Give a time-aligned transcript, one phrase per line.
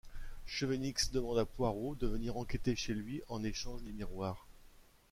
[0.47, 4.47] Chevenix demande à Poirot de venir enquêter chez lui en échange du miroir.